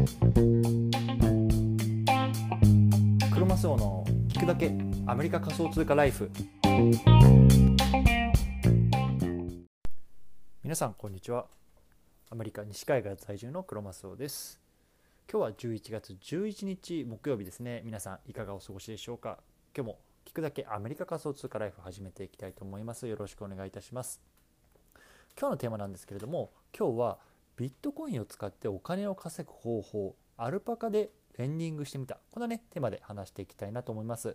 [0.00, 0.06] ク
[3.38, 4.72] ロマスオの聞くだけ
[5.06, 6.30] アメリカ仮想通貨ライフ。
[10.62, 11.48] 皆さんこんにちは。
[12.30, 14.58] アメリカ西海岸在住のクロマスオです。
[15.30, 17.82] 今日は11月11日木曜日ですね。
[17.84, 19.40] 皆さんいかがお過ごしでしょうか。
[19.76, 23.06] 今日も聞くだけアメリカ仮想通貨ライフ始めていきたいと思います。
[23.06, 24.22] よろしくお願いいたします。
[25.38, 27.18] 今日のテーマなんですけれども今日は
[27.60, 32.16] ビットコインを使ってお金を稼ぐ方法アルパカでレンディングしてみた。
[32.30, 34.34] このねテーマで話していきたいなと思います。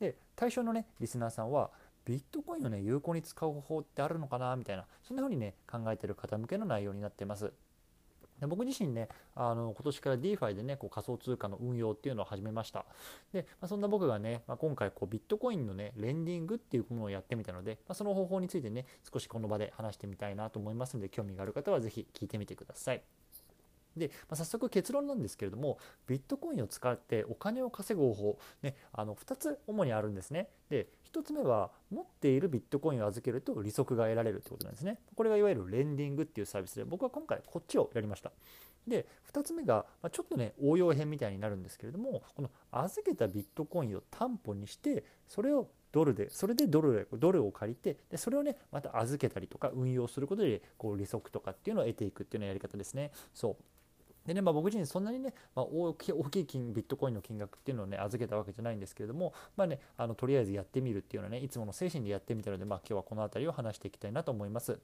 [0.00, 1.70] で対象のねリスナーさんは
[2.04, 7.52] ビットコインをね有効に使う方法ってあるのかなみたいなそんな風にね考えてる方向けの内容になってます。
[8.40, 12.84] で僕自身ねあの今年から DeFi でねこう仮想通貨の運用っていうのを始めました。
[13.32, 23.02] で、まあ、そんな僕がね、まあ、今回こうビットコインのねレンディングっていうものをやってみたので、まあ、その方法についてね少しこの場で話してみたいなと思いますので興味がある方は是非聞いてみてください。
[23.96, 30.48] で、まあ、早速結論なんですけれどもビットコインを使ってお金を稼ぐ方法、ね、あの2つ主にあるんですね。
[30.70, 34.98] で1つ目は持っているビットコインを預けると利息が得られるってことなんですね。
[35.14, 38.32] これがいわゆるレンディングっていうサービスで僕は今回こっちをやりました。
[38.86, 53.10] で2つ目が、ま、ちょっとね応用編みたいになるんですけれどもこの預けたビットコインを担保にしてそれをドルでそれでドルドルを借りてでそれをねまた預けたりとか運用することでこう利息とかっていうのを得ていくっていうようなやり方ですね。
[53.34, 53.64] そう。
[54.28, 64.78] でね、まあ、僕自身そんなにね、まあ、大き大きい金ビットコインの金額っていうのをね預けたわけじゃないんですけれども、まあね、あのとりあえずやってみるっていうのはねいつもの精神でやってみたので、まあ、今日はこの辺りを話していきたいなと思います。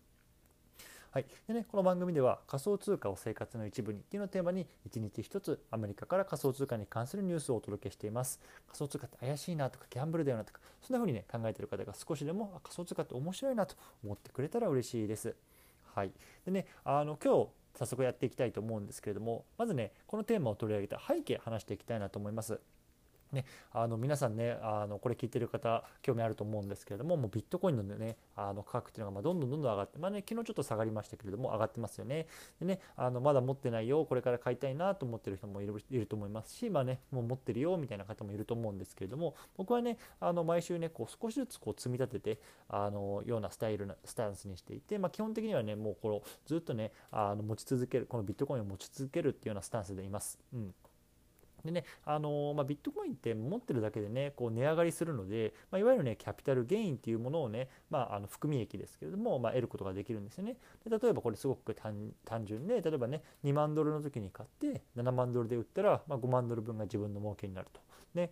[1.10, 8.40] はいでね、この番組では仮想通貨を生活の一部にっていうのをテーマに一日一つアメリカから仮想通貨に関するニュースをお届けしています。
[8.66, 15.36] 仮想通貨って怪しいなとかギャンブルだよなとかそんな風にね考えてる方が少しでも仮想通貨って面白いなと思ってくれたら嬉しいです。
[15.94, 16.10] はい、
[16.46, 22.60] でねあの今日早速やっていきたいと思うんですけれどもまずねこのテーマを取り上げた背景話していきたいなと思います。
[23.34, 32.26] ね、あの皆さんねあのこれ聞いてる方興味あると思うんですけれどももうビットコインのねあの価格っていうのがまどんどんどんどん上がってまあね昨日ちょっと下がりましたけれども上がってますよね
[32.60, 50.38] でねあのまだ持ってないよこれから買いたいなと思ってる人もいると思いますしまあねもう持ってるよみたいな方もいると思うんですけれども僕はねあの毎週ねこう少しずつこう積み立ててあのようなスタイルなスタンスにしていてまあ基本的にはねもうこのずっとねあの持ち続けるこのビットコインを持ち続けるっていうようなスタンスでいます。
[50.52, 50.74] うん
[51.64, 60.56] でね、あのまあ、ビットコインって持ってるだけでね、こう値上がりするので、まあ、いわゆるね、キャピタルゲインっていうものをね、まあ、あの含み益ですけれども、まあ、得ることができるんですよね。
[60.88, 62.12] で例えばこれすごく単
[62.44, 67.80] 純で、例えばね、2万ドルの時に買って、7万ドルで売ったら、まあ、5万ドル分が自分の儲けになると。
[68.14, 68.30] ね、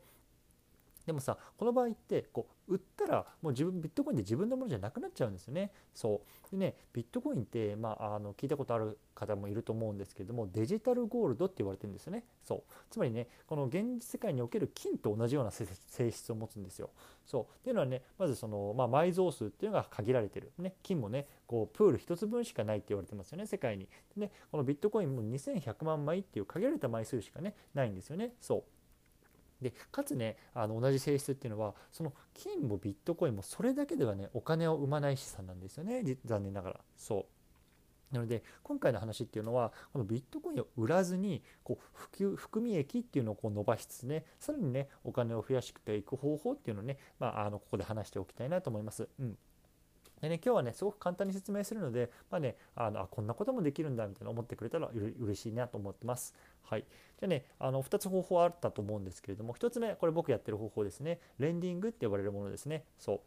[1.06, 5.72] でもさこの場合ってこう売ったらもう自分ビットコインで自分のものじゃなくなっちゃうんですよね。
[5.94, 12.24] そうでねビットコインって、まあ、あの聞いたことある方もいると思うんですけれどもデジタルゴールドって言われてるんですよね。
[12.44, 15.66] そうつまりねこの現実世界における金と同じような性
[16.10, 16.90] 質を持つんですよ。
[17.26, 23.88] そうっていうのはねまずその、まあ、埋蔵数っていうのが限られてる、ね、金もねこうプール1つ分しかないって言われてますよね世界に。
[24.16, 28.34] でねこのビットコインも2100万枚っていう限られた枚数しかねないんですよね。
[28.40, 28.64] そう
[29.62, 36.80] でかつねあの同じ性質っていうのはその金もビットコインもそれだけではねお金を生まない資産なんですよね残念ながら。
[36.96, 37.24] そう。
[38.12, 49.08] なので今回の話っていうのはこのビットコインを売らずにこう普及含み益っていうのをこう伸ばしつつねさらにねお金を増やしていく方法っていうのをね、まあ、あのここで話しておきたいなと思います。
[49.18, 49.38] うん。
[50.22, 54.88] でね、今日はね、すごく簡単に説明するので、まあね、あのあこんなこともできるんだみたいな思ってくれたら
[55.18, 56.32] 嬉しいなと思ってます。
[56.62, 56.82] はい。
[56.82, 61.18] じゃあね、あの2つ方法あったと思うんですけれども、1つ目、これ僕やってる方法ですね。
[61.38, 62.84] レンディングって呼ばれるものですね。
[62.98, 63.20] そう。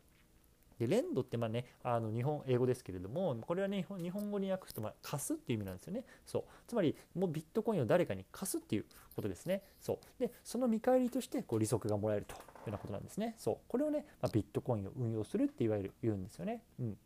[0.79, 6.03] でレンドってまあねあの日本英語ですけれどもこれはね日本語に訳すとまあ貸すっていう意味なんですよね。
[6.25, 6.43] そう。
[6.67, 9.61] つまりもうビットコインを誰かに貸すっていうことですね。
[9.81, 9.97] そう。
[10.19, 13.35] でその見返りとしてこう利息がもらえるというようなことなんですね。
[13.37, 13.57] そう。
[13.67, 16.61] これをね、まあ、ビットコインを運用するっていわゆる言うんですよね。
[16.79, 16.97] うん。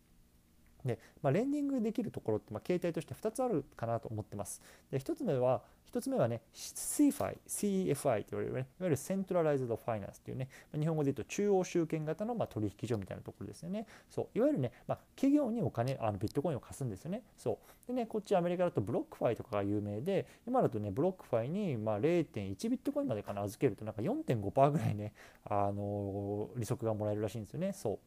[0.85, 4.61] で、まあ、レンディングできるところって、まあ、形態として2つあるかなと思ってます。
[4.91, 5.61] で1つ目は
[5.91, 13.87] 1つ目はね CeFi、CeFi と言われる、ね、いわゆる centralized finance っていうね、ま日本語で言うと中央集権型のま取引所みたいなところですよね。
[14.09, 17.23] そういわゆるね、まあ、企業にお金、あのビットコインを貸すんですよね。
[17.37, 25.13] そうでね、こっちアメリカだと BlockFi とかが有名で、今だとね、 BlockFi にま0.1ビットコインまでかな預けるとなんか4.5%ぐらいね、
[25.45, 27.73] あの利息がもらえるらしいんですよね。
[27.73, 27.99] そう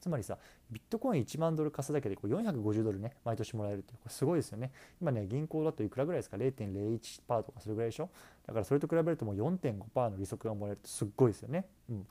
[0.00, 0.38] つまりさ
[0.70, 4.70] ビットコイン1万ドル貸すだけでこう450ドルね毎年もらえるってこれすごいですよね。
[5.00, 8.10] 今ね銀行だといくらぐらいですか？0.01%とかそれぐらいでしょ？
[8.46, 11.66] だからそれと比べるともう4.5%の利息がもらえるってすっごいですよね。
[11.90, 12.06] うん。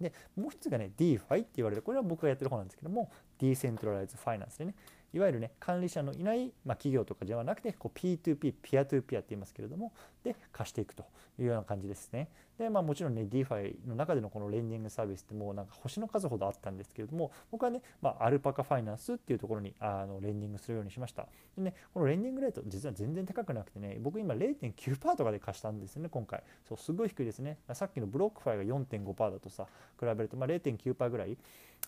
[0.00, 1.82] でもう一つがね DeFi って言われる。
[1.82, 4.74] これは僕がやってる方なんですけどもディーセントラライズファイナンスでね。
[5.12, 9.92] いわゆるね管理者のいない、まあ、企業とかではなくてこう P2P ピアトゥーピアって言いますけれども
[10.22, 11.02] で貸していくと
[11.36, 12.28] いうような感じですね。
[12.60, 21.26] でまあもちろんね DeFi の中でのこのレンディングサービスってもうなんか星の数ほどあったんですけれども僕はね、まあ、 Alpaca Finance っていうところにあのレンディングするようにしました。
[21.56, 26.42] でねこのレンディングレート実は全然高くなくてね僕今0.9%とかで貸したんですよね今回。
[26.68, 27.56] そうすごい低いですね。
[27.72, 29.66] さっきの BlockFi が4.5%だとさ
[29.98, 31.38] 比べるとまあ0.9%ぐらい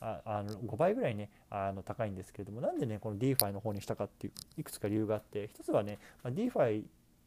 [0.01, 6.83] ああの5倍ぐらいねあの高いんですけれどもなんでねこの DeFi の方にしたかっていういくつか理由があって一つはね、まあ、DeFi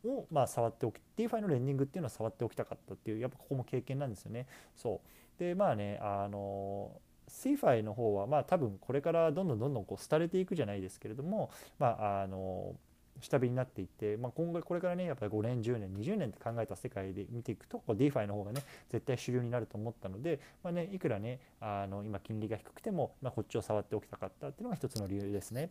[0.06, 4.48] をまあ触っておき DeFi のレンディングっていうのは触っておきたかったっていうやっぱここも経験なんですよね。
[4.76, 5.02] そ
[5.38, 6.92] うでまあねあの
[7.28, 11.50] CFI の方はまあ多分これからどんどんどんどんこう廃れていくじゃないですけれども
[11.80, 12.76] まああの
[13.22, 25.70] 下火になっていって、まあ、今後これからねやっぱり5年10年20年って考えた世界で見ていくと DeFi の方がね絶対主流になると思ったので、まあね、いくらねあの今金利が低くても、まあ、こっちを触っておきたかったっていうのが一つの理由ですね。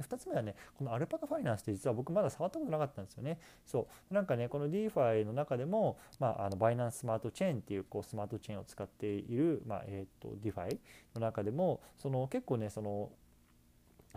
[0.00, 3.38] で2つ目はね、このアルパカファイナンスって実は僕まだ触ったことなかったんですよね。
[3.66, 4.14] そう。
[4.14, 10.78] なんかね、この DeFi の中でも、まあ、あのバイナンススマートチェーンっていうこうスマートチェーンを使っている、まあ、えっ、ー、と、DeFi
[11.14, 13.10] の中でも、その結構ね、その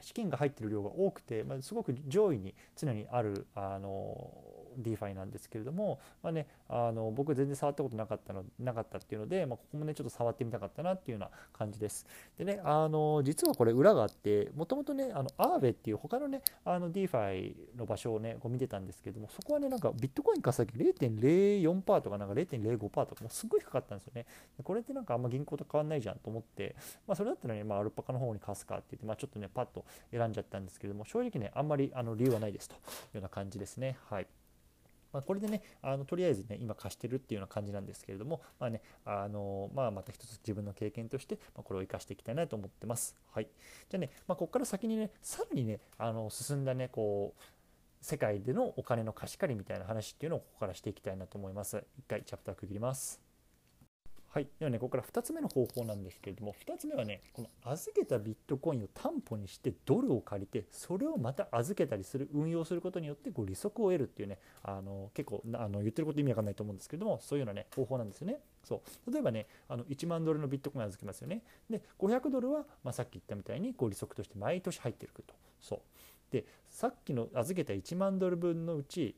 [0.02, 4.34] 資金が入ってる量が多くて、まあ、すごく上位に常にあるあの
[4.80, 12.06] DeFi なんですけれども、まあね、あの僕全然触ったことなかったのなかったっていうので、まあ、ここもねちょっと触ってみたかったなっていうような感じです。
[12.38, 24.26] でねあの実はこれ裏があってもともとねあのアーベっていう他のねあの DeFi の場所をねこう見てたんですけどもそこはねなんかビットコイン稼ぎ0.04%とかなんか0.05%とかもうすごい低かったんですよね。
[24.58, 26.76] でこれってなんかあんま銀行と変わんないじゃんと思って、
[27.08, 33.98] まあ、それだったらね、まあ、アルパカの方に貸すかって言って、まあ、ちょっとねパッと選んじゃったんですけども正直ねあんまりあの理由はないですというような感じですね。
[34.10, 34.28] はい
[35.14, 43.16] まあ、これでねあのとりあえずね今貸してるっていうような感じなんですけれども、まあねあのまあ、また一つ自分の経験として、ま、これを生かしていきたいなと思ってます。
[43.32, 43.48] はい、
[43.90, 47.42] じゃあね、まあ、ここから先にねさらにねあの進んだねこう
[48.02, 51.84] 世界でのお金の貸し借りみたいな話っていうのをここからしていきたいなと思います。
[51.98, 53.23] 一回チャプター区切ります。
[54.34, 68.40] はい、ではね、ここから2つ目の方法なんですけれども、2つ目はね、この預けたビットコインを担保にしてドルを借りて、それをまた預けたりする、運用することによってこう利息を得るっていうね、あの結構あの言ってること意味わかんないと思うんですけども、そういうようなね、方法なんですよね。
[68.64, 71.44] そう例えばね、あの1万ドルのビットコイン預けますよね。
[71.70, 75.36] で、500ドルは、まあ、さっき言ったみたいにこう利息として毎年入ってくると。
[75.62, 75.80] そう
[76.32, 79.16] で、さっきの預けた1万ドル分のうち、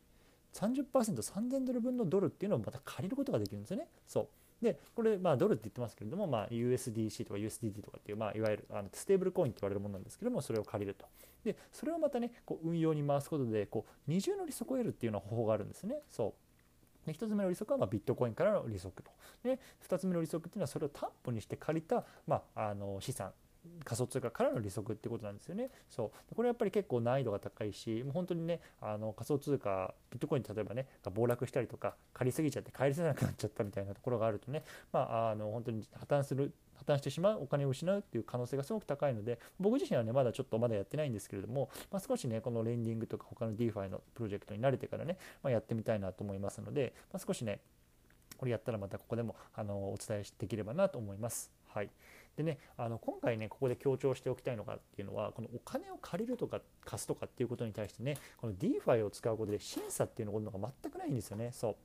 [0.55, 3.87] 30%、3000ドル分のドルっていうのをまた借りることができるんですよね。
[4.05, 4.27] そう
[4.61, 11.05] でこれまあドルって言ってますけれども、まあ、USDC とか USDT とかっていう、まあ、いわゆるあのステーブルコインって言われるものなんですけどもそれを借りると。
[11.43, 15.97] でそれをまたねこう運用に回すことでこう二重の利息を得るっていうような方法があるんですね。
[16.09, 16.33] そ
[17.05, 17.07] う。
[17.07, 19.11] で1つ目の利息はまビットコインからの利息と。
[19.43, 23.31] で2つ目の利息っていうのはそれを担保にして借りた、まあ、あの資産
[23.83, 25.69] 仮想通貨からの利息ってことなんですよね。
[25.89, 47.59] そうこれやっぱり結構難易度が高いしもう本当にねあの仮想通貨ビットコイン例えばね暴落したりとか借りすぎちゃって返せなくなっちゃったみたいなところがあるとねまああの本当に破綻する破綻してしまうお金を失うっていう可能性がすごく高いので僕自身はねまだちょっとまだやってないんですけれども、まあ、少しねこのレンディングとか他の DeFi のプロジェクトに慣れてからね、まあ、やってみたいなと思いますので、まあ、少しね
[48.37, 51.51] これやったらまたここでもあのお伝えできればなと思います。
[51.67, 51.89] はい、
[52.37, 61.51] でねあの今回ねここで強調しておきたいのかっていうのはこのお金を借りるとか貸すとかっていうことに対してねこの DeFi を使うことで審査っていうのが全くないんですよね。
[61.51, 61.75] そう。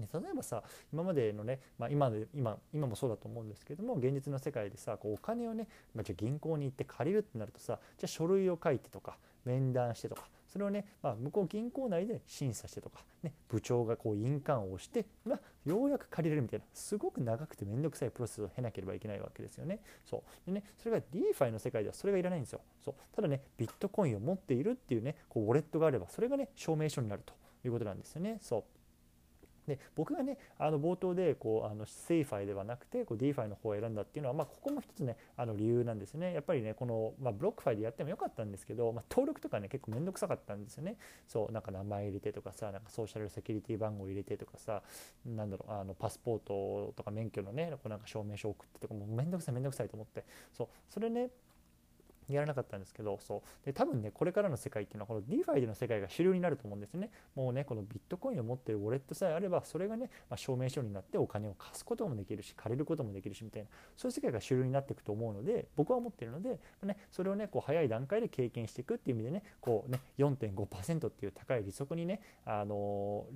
[0.00, 0.62] 例えばさ
[0.92, 19.80] 今までのね、まあ、今で今今もそうだと思うんですけども現実の世界でさこうお金をね、まあ、じゃ銀行に行って借りるってなるとさじゃ書類を書いてとか面談してとかそれをね、まあ、向こう銀行内で審査してとか、ね、部長がこう印鑑を押して、まあ、ようやく借りれるみたいなすごく長くて面倒くさいプロセスを経なければいけないわけですよね。
[20.04, 22.60] そうでねそれが DeFi の世界ではそれがいらないんですよ。
[22.84, 27.34] そうただねビットコインを持っているっていうねこうウォレットがあればそれがね証明書になると
[27.64, 28.38] いうことなんですよね。
[28.40, 28.64] そう
[29.68, 36.32] で僕がねあの冒頭でこうあの CeFi ではなくてこう DeFi の方を選んだっていうのは、まあ、ここも一つねあの理由なんですね。
[36.32, 40.96] やっぱりねこの、まあ、 BlockFi でやってもよかったんですけど、まあ、登録とかね結構面倒くさかったんですよね。
[41.26, 44.82] そうなんか名前入れてとかさなんかソーシャルセキュリティ番号入れてとかさ
[45.26, 50.24] なんだろうあのパスポートとか免許のねこうなんか証明書送ってとかもう面倒くさい面倒くさいと思って。
[50.56, 51.30] そうそれね
[52.34, 53.66] やらなかったんですけどそう。
[53.66, 57.10] で多分ねこれからの世界っていうのはこの DeFi での世界が主流になると思うんですね。
[57.34, 63.68] もうねこのビットコインを持ってるウォレットさえあればそれがね、まあ、証明書になってお金を貸すこともできるし借りることもできるしみたいな。
[63.96, 73.26] そういう世界が主流になっていくと思うので僕は思ってるので、ね、それをねこう早い段階で経験していくっていう意味でねこうね4.5%っていう高い利息にねあの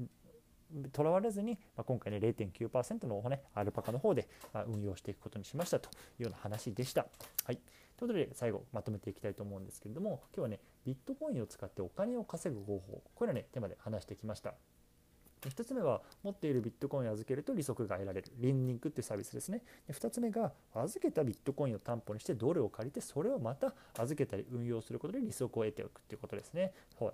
[0.92, 7.06] とらわれずに、まあ、今回ね0.9%の、ね、アルパカの方で、ま、運用していくことにしましたというような話でした。
[7.44, 7.58] はい。
[8.02, 14.54] ということで最後まとめていきたいと思うんですけれども今日はねビットコインを使ってお金を稼ぐ方法これらねテーマで話してきました。
[15.42, 19.62] 1つ目は持っているビットコインを預けると利息が得られるリンニングっていうサービスですね。
[19.86, 26.72] で2つ目が預けたビットコインを担保にしてドルを借りてそれをまた預けたり運用することで利息を得ておくっていうことですね。
[26.98, 27.12] はい。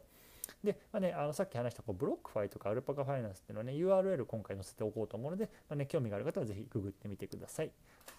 [0.62, 7.70] で、まあね、あのさっき話したこう BlockFi とか Alpaca Finance っていうのはね URL 今回載せておこうと思うので、まあね、興味がある方はぜひググってみてください。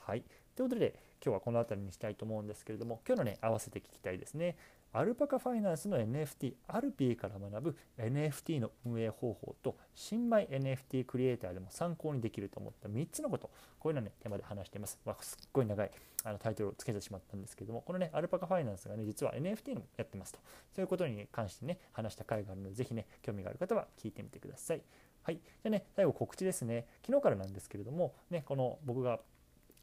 [0.06, 0.24] はい、
[0.56, 4.56] ということで今日はこの辺りにしたいと思うんですけれども今日のね合わせて聞きたいですね。
[4.92, 13.52] アルパカファイナンスの NFT アルピーから学ぶ NFT の運営方法と新米 NFT クリエイターでも参考にできると思った3つのこと。
[13.78, 15.92] こういうのねテーマで話しています、まあ、すっごい長い
[16.26, 20.40] あのタイトルをつけてしまったんですけどもこのね Alpaca Finance がね実は NFT もやってますと。
[20.76, 24.82] そういうことに関してね話した回があるのでぜひね興味がある方は聞いてみてください。
[25.22, 25.36] はい。
[25.36, 26.88] じゃあね最後告知ですね。
[27.06, 29.20] 昨日からなんですけれどもねこの僕が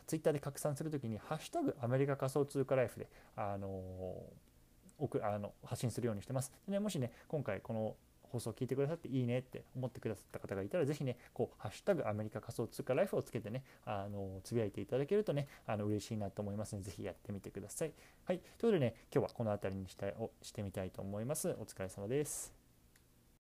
[0.06, 4.45] ツイッターで拡散するときに、ハッシュタグアメリカ仮想通貨ライフで、あのー
[4.98, 6.52] 送あの発信するようにしてます。
[6.66, 7.96] でね、もしね、今回この
[8.32, 17.92] 放送を聞いてくださっていいねって思ってくださった方がいたら、ぜひね、こう、ハッシュタグアメリカ仮想通貨ライフをつけてね、あの、つぶやいていただけるとね、あの、嬉しいなと思いますので、ぜひやってみてください。
[18.24, 18.38] はい。
[18.38, 21.50] ということでね、今日はこの辺りにしたいをしてみたいと思います。
[21.50, 22.55] お疲れ様です。